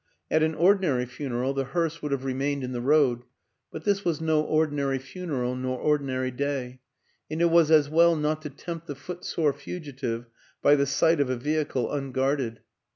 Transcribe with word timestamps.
At 0.31 0.41
an 0.41 0.55
ordinary 0.55 1.05
funeral 1.05 1.53
the 1.53 1.63
hearse 1.75 2.01
would 2.01 2.11
have 2.11 2.25
remained 2.25 2.63
in 2.63 2.71
the 2.71 2.81
road; 2.81 3.21
but 3.71 3.83
this 3.83 4.03
was 4.03 4.19
no 4.19 4.41
ordinary 4.41 4.97
funeral 4.97 5.55
nor 5.55 5.77
ordi 5.79 6.05
nary 6.05 6.31
day, 6.31 6.79
and 7.29 7.39
it 7.39 7.51
was 7.51 7.69
as 7.69 7.87
well 7.87 8.15
not 8.15 8.41
to 8.41 8.49
tempt 8.49 8.87
the 8.87 8.95
foot 8.95 9.23
sore 9.23 9.53
fugitive 9.53 10.25
by 10.59 10.73
the 10.75 10.87
sight 10.87 11.19
of 11.19 11.29
a 11.29 11.37
vehicle 11.37 11.91
unguarded. 11.91 12.61